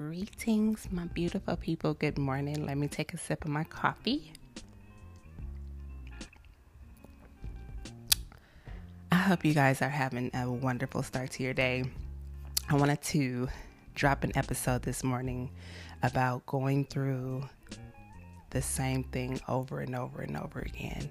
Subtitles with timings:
[0.00, 1.92] Greetings, my beautiful people.
[1.92, 2.64] Good morning.
[2.64, 4.32] Let me take a sip of my coffee.
[9.12, 11.84] I hope you guys are having a wonderful start to your day.
[12.70, 13.50] I wanted to
[13.94, 15.50] drop an episode this morning
[16.02, 17.46] about going through
[18.48, 21.10] the same thing over and over and over again.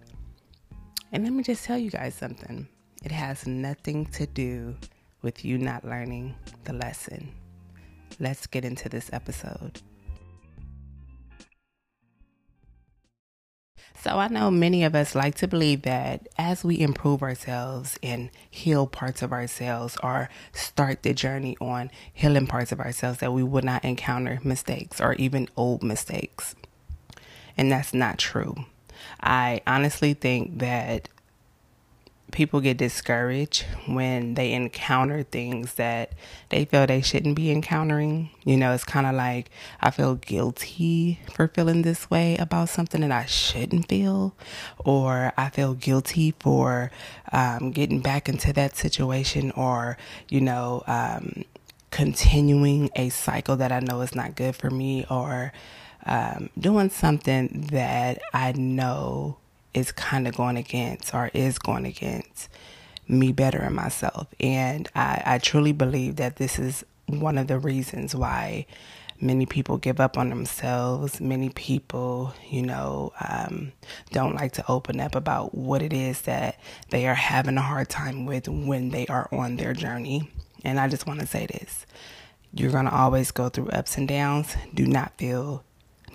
[1.12, 2.68] And let me just tell you guys something
[3.04, 4.76] it has nothing to do
[5.21, 6.34] with you not learning
[6.64, 7.32] the lesson
[8.20, 9.82] let's get into this episode.
[14.01, 18.29] So, I know many of us like to believe that as we improve ourselves and
[18.50, 23.43] heal parts of ourselves or start the journey on healing parts of ourselves, that we
[23.43, 26.56] would not encounter mistakes or even old mistakes.
[27.57, 28.56] And that's not true.
[29.20, 31.10] I honestly think that
[32.31, 36.14] people get discouraged when they encounter things that
[36.50, 38.30] they feel they shouldn't be encountering.
[38.44, 39.50] You know, it's kind of like
[39.81, 44.36] I feel guilty for feeling this way about something that I shouldn't feel,
[44.78, 46.92] or I feel guilty for
[47.31, 49.98] um, getting back into that situation, or,
[50.30, 51.45] you know, um,
[51.92, 55.52] continuing a cycle that I know is not good for me, or
[56.06, 59.38] um, doing something that I know
[59.73, 62.50] is kind of going against or is going against
[63.08, 64.28] me bettering myself.
[64.39, 68.67] And I, I truly believe that this is one of the reasons why
[69.22, 71.20] many people give up on themselves.
[71.20, 73.72] Many people, you know, um,
[74.11, 77.89] don't like to open up about what it is that they are having a hard
[77.89, 80.30] time with when they are on their journey.
[80.64, 81.86] And I just want to say this
[82.54, 84.56] you're going to always go through ups and downs.
[84.73, 85.64] Do not feel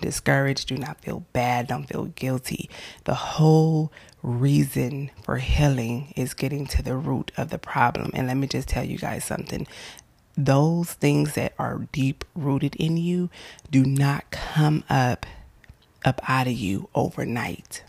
[0.01, 2.69] discouraged, do not feel bad, don't feel guilty.
[3.05, 3.91] The whole
[4.23, 8.11] reason for healing is getting to the root of the problem.
[8.13, 9.67] And let me just tell you guys something.
[10.37, 13.29] Those things that are deep rooted in you
[13.71, 15.25] do not come up
[16.03, 17.83] up out of you overnight.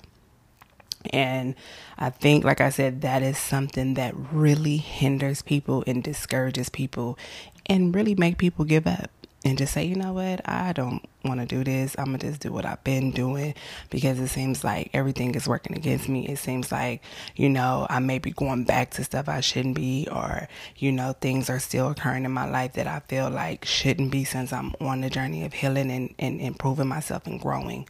[1.13, 1.55] And
[1.99, 7.19] I think, like I said, that is something that really hinders people and discourages people
[7.67, 9.11] and really make people give up
[9.47, 11.95] and just say, you know what, I don't want to do this.
[11.97, 13.55] I'm going to just do what I've been doing
[13.91, 16.27] because it seems like everything is working against me.
[16.27, 17.01] It seems like,
[17.37, 20.49] you know, I may be going back to stuff I shouldn't be, or,
[20.79, 24.25] you know, things are still occurring in my life that I feel like shouldn't be
[24.25, 27.89] since I'm on the journey of healing and, and improving myself and growing.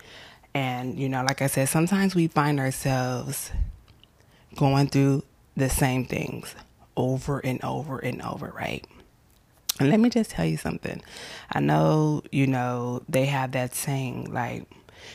[0.53, 3.50] And, you know, like I said, sometimes we find ourselves
[4.56, 5.22] going through
[5.56, 6.55] the same things
[6.99, 8.84] over and over and over, right?
[9.79, 11.03] And let me just tell you something.
[11.51, 14.65] I know, you know, they have that saying like,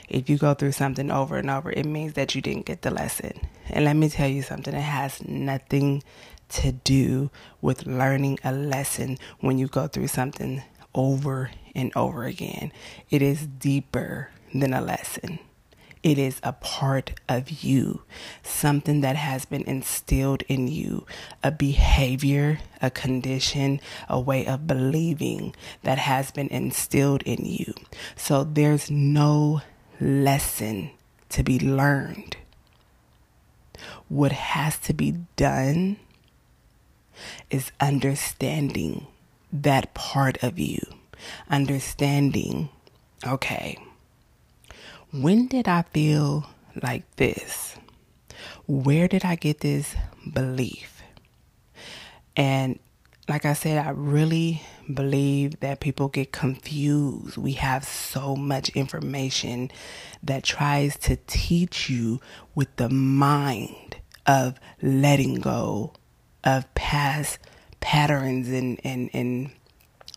[0.07, 2.91] if you go through something over and over, it means that you didn't get the
[2.91, 3.33] lesson.
[3.69, 6.03] And let me tell you something, it has nothing
[6.49, 10.61] to do with learning a lesson when you go through something
[10.93, 12.71] over and over again.
[13.09, 15.39] It is deeper than a lesson.
[16.03, 18.01] It is a part of you,
[18.41, 21.05] something that has been instilled in you,
[21.43, 23.79] a behavior, a condition,
[24.09, 27.75] a way of believing that has been instilled in you.
[28.15, 29.61] So there's no
[29.99, 30.89] lesson
[31.29, 32.35] to be learned.
[34.09, 35.97] What has to be done
[37.51, 39.05] is understanding
[39.53, 40.81] that part of you,
[41.47, 42.69] understanding,
[43.25, 43.77] okay
[45.11, 46.49] when did I feel
[46.81, 47.75] like this?
[48.67, 49.95] Where did I get this
[50.31, 51.03] belief?
[52.35, 52.79] And
[53.27, 54.61] like I said, I really
[54.93, 57.37] believe that people get confused.
[57.37, 59.71] We have so much information
[60.23, 62.19] that tries to teach you
[62.55, 65.93] with the mind of letting go
[66.43, 67.39] of past
[67.79, 69.51] patterns and, and, and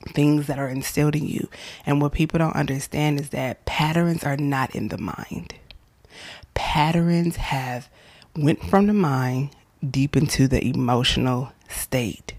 [0.09, 1.49] things that are instilled in you.
[1.87, 5.55] And what people don't understand is that patterns are not in the mind.
[6.55, 7.89] Patterns have
[8.37, 9.51] went from the mind
[9.89, 12.35] deep into the emotional state.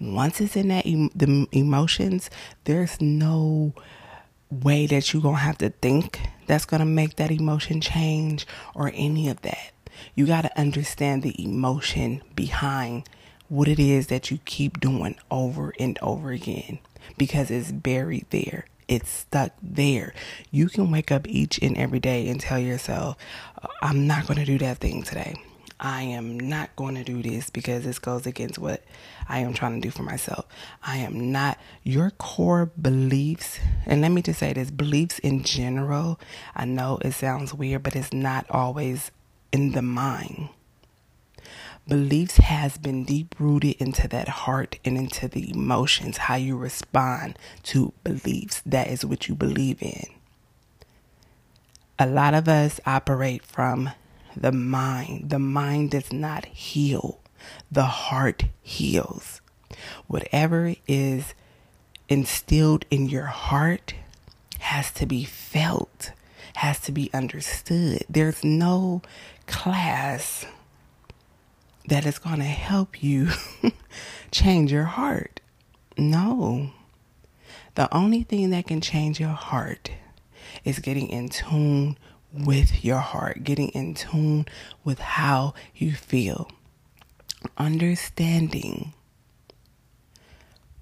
[0.00, 2.28] Once it's in that em- the emotions,
[2.64, 3.72] there's no
[4.50, 8.46] way that you're going to have to think that's going to make that emotion change
[8.74, 9.72] or any of that.
[10.14, 13.08] You got to understand the emotion behind
[13.52, 16.78] what it is that you keep doing over and over again
[17.18, 18.64] because it's buried there.
[18.88, 20.14] It's stuck there.
[20.50, 23.18] You can wake up each and every day and tell yourself,
[23.82, 25.34] I'm not going to do that thing today.
[25.78, 28.82] I am not going to do this because this goes against what
[29.28, 30.46] I am trying to do for myself.
[30.82, 33.58] I am not your core beliefs.
[33.84, 36.18] And let me just say this beliefs in general.
[36.56, 39.10] I know it sounds weird, but it's not always
[39.52, 40.48] in the mind.
[41.88, 47.36] Beliefs has been deep rooted into that heart and into the emotions, how you respond
[47.64, 48.62] to beliefs.
[48.64, 50.06] That is what you believe in.
[51.98, 53.90] A lot of us operate from
[54.36, 55.30] the mind.
[55.30, 57.20] The mind does not heal,
[57.70, 59.40] the heart heals.
[60.06, 61.34] Whatever is
[62.08, 63.94] instilled in your heart
[64.60, 66.12] has to be felt,
[66.56, 68.04] has to be understood.
[68.08, 69.02] There's no
[69.46, 70.46] class
[71.86, 73.28] that is going to help you
[74.30, 75.40] change your heart.
[75.96, 76.70] No.
[77.74, 79.90] The only thing that can change your heart
[80.64, 81.98] is getting in tune
[82.32, 84.46] with your heart, getting in tune
[84.84, 86.50] with how you feel,
[87.58, 88.92] understanding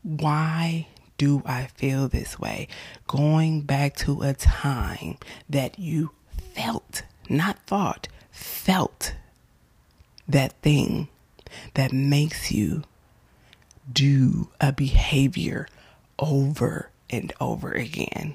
[0.02, 0.86] why
[1.18, 2.68] do I feel this way?
[3.06, 5.18] Going back to a time
[5.48, 6.12] that you
[6.54, 9.14] felt, not thought, felt
[10.32, 11.08] that thing
[11.74, 12.82] that makes you
[13.92, 15.66] do a behavior
[16.18, 18.34] over and over again.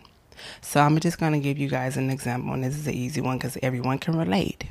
[0.62, 3.22] So I'm just going to give you guys an example, and this is an easy
[3.22, 4.66] one because everyone can relate.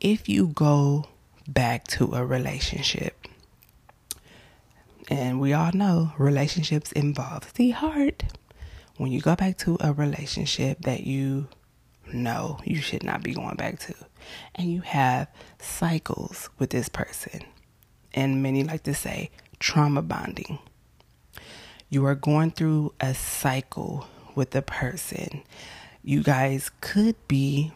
[0.00, 1.06] If you go
[1.46, 3.26] back to a relationship,
[5.08, 8.24] and we all know relationships involve the heart.
[8.96, 11.48] When you go back to a relationship that you
[12.14, 13.94] know you should not be going back to,
[14.54, 15.28] and you have
[15.58, 17.42] cycles with this person,
[18.14, 20.58] and many like to say trauma bonding,
[21.90, 25.42] you are going through a cycle with the person.
[26.02, 27.72] You guys could be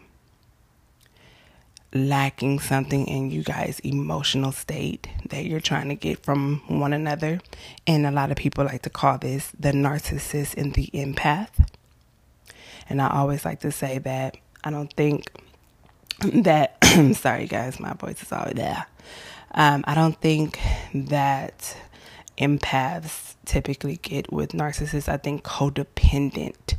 [1.93, 7.39] lacking something in you guys' emotional state that you're trying to get from one another.
[7.87, 11.67] And a lot of people like to call this the narcissist and the empath.
[12.89, 15.31] And I always like to say that I don't think
[16.21, 16.83] that,
[17.15, 18.85] sorry guys, my voice is all there.
[19.51, 20.59] Um, I don't think
[20.93, 21.77] that
[22.37, 25.09] empaths typically get with narcissists.
[25.09, 26.75] I think codependent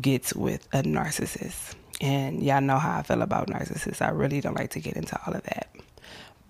[0.00, 1.74] gets with a narcissist.
[2.00, 4.00] And y'all know how I feel about narcissists.
[4.00, 5.68] I really don't like to get into all of that.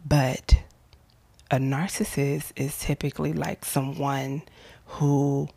[0.07, 0.63] But
[1.51, 4.43] a narcissist is typically like someone
[4.87, 5.49] who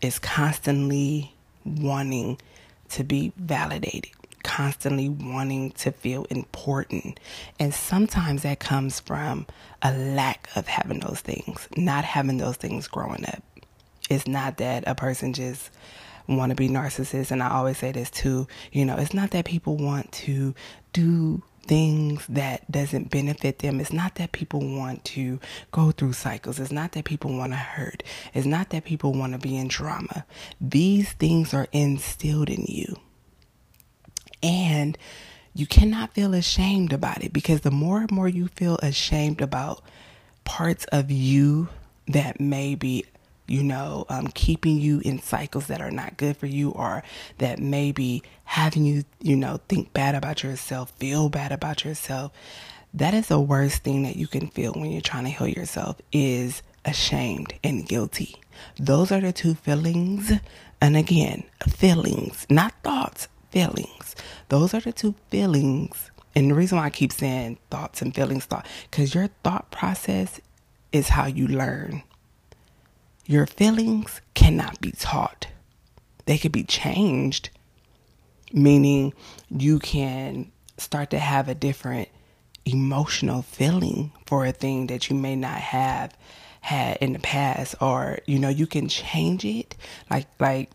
[0.00, 1.34] is constantly
[1.78, 2.38] wanting
[2.90, 4.10] to be validated,
[4.42, 7.20] constantly wanting to feel important.
[7.58, 9.46] And sometimes that comes from
[9.82, 13.42] a lack of having those things, not having those things growing up.
[14.08, 15.70] It's not that a person just
[16.26, 19.44] want to be narcissist and I always say this too, you know, it's not that
[19.44, 20.54] people want to
[20.92, 23.78] do things that doesn't benefit them.
[23.78, 25.38] It's not that people want to
[25.70, 26.58] go through cycles.
[26.58, 28.02] It's not that people want to hurt.
[28.34, 30.26] It's not that people want to be in drama.
[30.60, 32.96] These things are instilled in you.
[34.42, 34.98] And
[35.54, 39.80] you cannot feel ashamed about it because the more and more you feel ashamed about
[40.42, 41.68] parts of you
[42.08, 43.04] that may be
[43.50, 47.02] you know, um, keeping you in cycles that are not good for you or
[47.38, 52.32] that maybe having you, you know, think bad about yourself, feel bad about yourself.
[52.94, 56.00] That is the worst thing that you can feel when you're trying to heal yourself
[56.12, 58.36] is ashamed and guilty.
[58.78, 60.32] Those are the two feelings.
[60.80, 64.16] And again, feelings, not thoughts, feelings.
[64.48, 66.10] Those are the two feelings.
[66.34, 70.40] And the reason why I keep saying thoughts and feelings, thought, because your thought process
[70.92, 72.02] is how you learn.
[73.30, 75.46] Your feelings cannot be taught.
[76.26, 77.50] They can be changed,
[78.52, 79.12] meaning
[79.48, 82.08] you can start to have a different
[82.64, 86.12] emotional feeling for a thing that you may not have
[86.60, 89.76] had in the past or you know you can change it
[90.10, 90.68] like like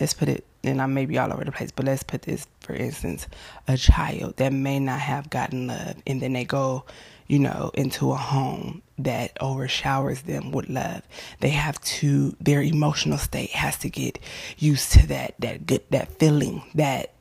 [0.00, 2.48] let's put it and I may be all over the place, but let's put this
[2.58, 3.28] for instance,
[3.68, 6.84] a child that may not have gotten love and then they go
[7.28, 11.02] you know, into a home that overshowers them with love.
[11.40, 14.18] They have to their emotional state has to get
[14.58, 17.12] used to that that good that feeling that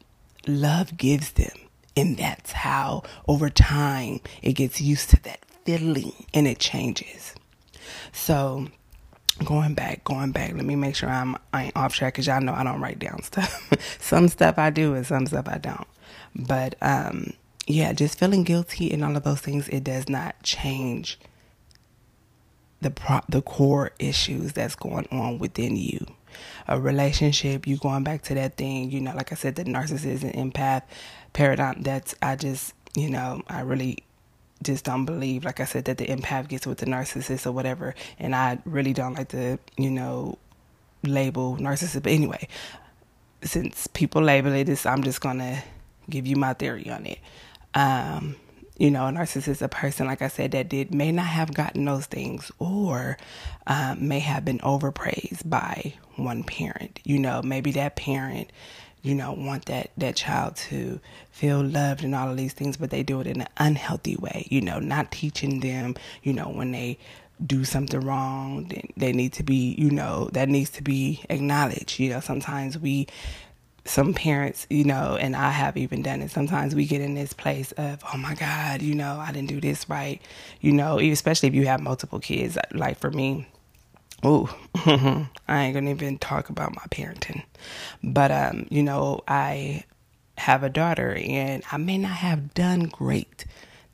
[0.47, 1.51] love gives them.
[1.97, 7.35] And that's how over time it gets used to that feeling and it changes.
[8.11, 8.67] So
[9.43, 12.41] going back, going back, let me make sure I'm I ain't off track because y'all
[12.41, 13.69] know I don't write down stuff.
[13.99, 15.87] some stuff I do and some stuff I don't.
[16.35, 17.33] But um
[17.67, 21.19] yeah, just feeling guilty and all of those things, it does not change
[22.81, 26.05] the pro- the core issues that's going on within you.
[26.67, 30.35] A relationship, you going back to that thing, you know, like I said, the narcissism
[30.35, 30.83] empath
[31.33, 31.81] paradigm.
[31.81, 33.99] That's I just, you know, I really
[34.61, 37.95] just don't believe, like I said, that the empath gets with the narcissist or whatever.
[38.19, 40.37] And I really don't like to, you know,
[41.03, 42.03] label narcissist.
[42.03, 42.47] But anyway,
[43.41, 45.63] since people label it this, I'm just gonna
[46.09, 47.19] give you my theory on it.
[47.75, 48.35] Um,
[48.77, 51.85] you know, a narcissist, a person, like I said, that did may not have gotten
[51.85, 53.17] those things or
[53.67, 56.99] um, may have been overpraised by one parent.
[57.03, 58.51] You know, maybe that parent,
[59.01, 60.99] you know, want that, that child to
[61.31, 64.47] feel loved and all of these things, but they do it in an unhealthy way,
[64.49, 66.97] you know, not teaching them, you know, when they
[67.45, 71.99] do something wrong, they need to be, you know, that needs to be acknowledged.
[71.99, 73.07] You know, sometimes we
[73.85, 76.31] some parents, you know, and I have even done it.
[76.31, 79.61] Sometimes we get in this place of, oh my God, you know, I didn't do
[79.61, 80.21] this right,
[80.59, 82.57] you know, especially if you have multiple kids.
[82.73, 83.47] Like for me,
[84.23, 84.55] oh,
[85.47, 87.43] I ain't gonna even talk about my parenting,
[88.03, 89.83] but um, you know, I
[90.37, 93.45] have a daughter, and I may not have done great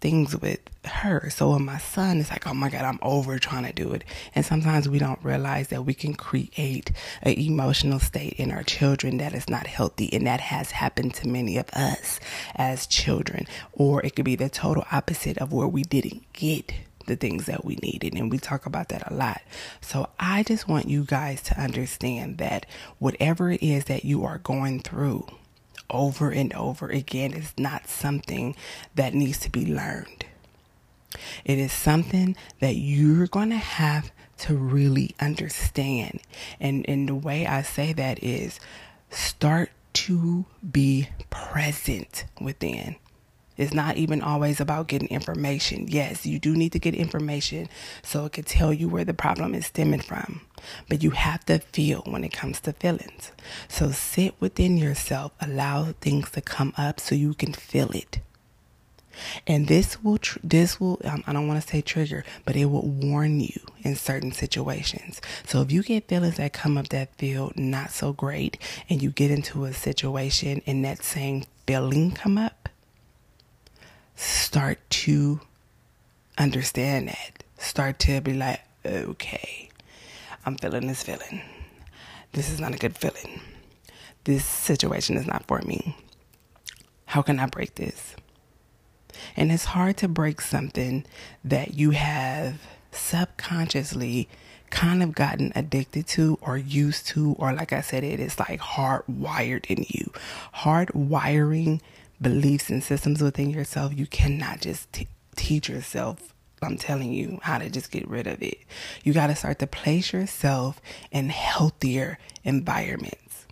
[0.01, 1.29] things with her.
[1.29, 4.03] So when my son is like, oh my God, I'm over trying to do it.
[4.35, 6.91] And sometimes we don't realize that we can create
[7.21, 10.11] an emotional state in our children that is not healthy.
[10.11, 12.19] And that has happened to many of us
[12.55, 13.45] as children.
[13.71, 16.73] Or it could be the total opposite of where we didn't get
[17.07, 18.13] the things that we needed.
[18.15, 19.41] And we talk about that a lot.
[19.81, 22.65] So I just want you guys to understand that
[22.99, 25.27] whatever it is that you are going through,
[25.91, 28.55] over and over again is not something
[28.95, 30.25] that needs to be learned.
[31.43, 36.21] It is something that you're going to have to really understand.
[36.59, 38.59] And, and the way I say that is
[39.09, 42.95] start to be present within.
[43.61, 45.87] It's not even always about getting information.
[45.87, 47.69] Yes, you do need to get information
[48.01, 50.41] so it can tell you where the problem is stemming from.
[50.89, 53.31] But you have to feel when it comes to feelings.
[53.67, 58.19] So sit within yourself, allow things to come up so you can feel it.
[59.45, 62.65] And this will, tr- this will, um, I don't want to say trigger, but it
[62.65, 65.21] will warn you in certain situations.
[65.45, 68.57] So if you get feelings that come up that feel not so great
[68.89, 72.60] and you get into a situation and that same feeling come up,
[74.21, 75.39] start to
[76.37, 77.43] understand that.
[77.57, 79.69] Start to be like, okay,
[80.45, 81.41] I'm feeling this feeling.
[82.33, 83.41] This is not a good feeling.
[84.23, 85.97] This situation is not for me.
[87.05, 88.15] How can I break this?
[89.35, 91.05] And it's hard to break something
[91.43, 92.61] that you have
[92.91, 94.29] subconsciously
[94.69, 98.61] kind of gotten addicted to or used to, or like I said, it is like
[98.61, 100.11] hardwired in you.
[100.55, 101.81] Hardwiring
[102.21, 106.33] beliefs and systems within yourself, you cannot just t- teach yourself.
[106.61, 108.59] I'm telling you how to just get rid of it.
[109.03, 110.79] You got to start to place yourself
[111.11, 113.47] in healthier environments.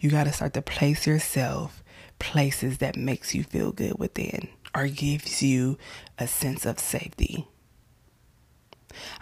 [0.00, 1.82] You got to start to place yourself
[2.18, 5.76] places that makes you feel good within or gives you
[6.18, 7.46] a sense of safety.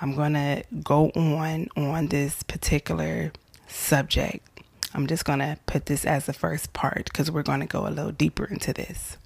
[0.01, 3.33] I'm going to go on on this particular
[3.67, 4.52] subject
[4.95, 7.87] I'm just going to put this as the first part because we're going to go
[7.87, 9.17] a little deeper into this.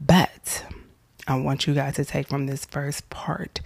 [0.00, 0.64] But
[1.26, 3.60] I want you guys to take from this first part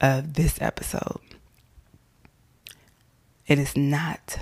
[0.00, 1.20] of this episode
[3.48, 4.40] it is not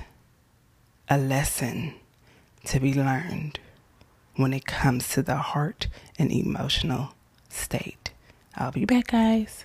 [1.09, 1.95] a lesson
[2.65, 3.61] to be learned
[4.35, 5.87] when it comes to the heart
[6.19, 7.15] and emotional
[7.49, 8.11] state.
[8.57, 9.65] I'll be back, guys.